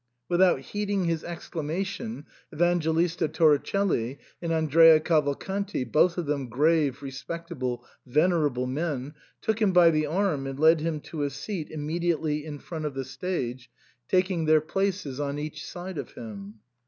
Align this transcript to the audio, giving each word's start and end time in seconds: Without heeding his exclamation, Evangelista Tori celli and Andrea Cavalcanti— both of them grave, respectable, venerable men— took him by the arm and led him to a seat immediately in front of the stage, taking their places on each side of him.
Without 0.27 0.61
heeding 0.61 1.03
his 1.05 1.23
exclamation, 1.23 2.25
Evangelista 2.51 3.27
Tori 3.27 3.59
celli 3.59 4.17
and 4.41 4.51
Andrea 4.51 4.99
Cavalcanti— 4.99 5.83
both 5.93 6.17
of 6.17 6.25
them 6.25 6.49
grave, 6.49 7.03
respectable, 7.03 7.85
venerable 8.07 8.65
men— 8.65 9.13
took 9.43 9.61
him 9.61 9.71
by 9.73 9.91
the 9.91 10.07
arm 10.07 10.47
and 10.47 10.59
led 10.59 10.81
him 10.81 11.01
to 11.01 11.21
a 11.21 11.29
seat 11.29 11.69
immediately 11.69 12.43
in 12.43 12.57
front 12.57 12.85
of 12.85 12.95
the 12.95 13.05
stage, 13.05 13.69
taking 14.07 14.45
their 14.45 14.59
places 14.59 15.19
on 15.19 15.37
each 15.37 15.63
side 15.67 15.99
of 15.99 16.13
him. 16.13 16.55